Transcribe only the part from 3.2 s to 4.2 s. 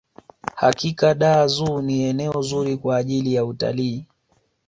ya utalii